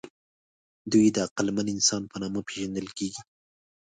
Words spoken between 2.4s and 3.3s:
پېژندل کېږي.